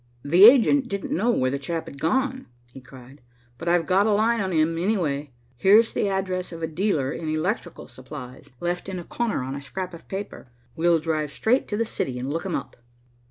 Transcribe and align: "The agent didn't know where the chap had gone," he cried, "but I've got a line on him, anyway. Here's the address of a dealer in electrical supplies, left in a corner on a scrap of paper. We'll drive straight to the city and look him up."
"The 0.23 0.45
agent 0.45 0.87
didn't 0.87 1.15
know 1.15 1.29
where 1.29 1.51
the 1.51 1.59
chap 1.59 1.85
had 1.85 2.01
gone," 2.01 2.47
he 2.73 2.81
cried, 2.81 3.21
"but 3.59 3.69
I've 3.69 3.85
got 3.85 4.07
a 4.07 4.11
line 4.11 4.41
on 4.41 4.51
him, 4.51 4.75
anyway. 4.79 5.29
Here's 5.57 5.93
the 5.93 6.09
address 6.09 6.51
of 6.51 6.63
a 6.63 6.67
dealer 6.67 7.11
in 7.11 7.29
electrical 7.29 7.87
supplies, 7.87 8.51
left 8.59 8.89
in 8.89 8.97
a 8.97 9.03
corner 9.03 9.43
on 9.43 9.53
a 9.53 9.61
scrap 9.61 9.93
of 9.93 10.07
paper. 10.07 10.47
We'll 10.75 10.97
drive 10.97 11.29
straight 11.31 11.67
to 11.67 11.77
the 11.77 11.85
city 11.85 12.17
and 12.17 12.31
look 12.33 12.47
him 12.47 12.55
up." 12.55 12.77